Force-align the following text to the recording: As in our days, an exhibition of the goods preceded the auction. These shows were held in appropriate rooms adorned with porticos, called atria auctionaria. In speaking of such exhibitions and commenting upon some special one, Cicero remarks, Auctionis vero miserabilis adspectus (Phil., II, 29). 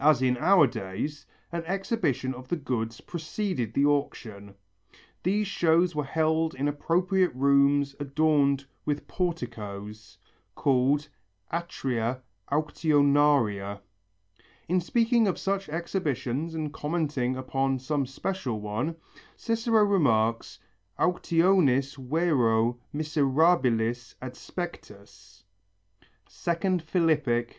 As 0.00 0.20
in 0.20 0.36
our 0.38 0.66
days, 0.66 1.26
an 1.52 1.62
exhibition 1.66 2.34
of 2.34 2.48
the 2.48 2.56
goods 2.56 3.00
preceded 3.00 3.72
the 3.72 3.84
auction. 3.86 4.56
These 5.22 5.46
shows 5.46 5.94
were 5.94 6.02
held 6.02 6.56
in 6.56 6.66
appropriate 6.66 7.32
rooms 7.36 7.94
adorned 8.00 8.66
with 8.84 9.06
porticos, 9.06 10.18
called 10.56 11.06
atria 11.52 12.22
auctionaria. 12.50 13.78
In 14.68 14.80
speaking 14.80 15.28
of 15.28 15.38
such 15.38 15.68
exhibitions 15.68 16.56
and 16.56 16.72
commenting 16.72 17.36
upon 17.36 17.78
some 17.78 18.06
special 18.06 18.60
one, 18.60 18.96
Cicero 19.36 19.84
remarks, 19.84 20.58
Auctionis 20.98 21.94
vero 21.96 22.80
miserabilis 22.92 24.16
adspectus 24.20 25.44
(Phil., 26.28 27.08
II, 27.08 27.20
29). 27.20 27.52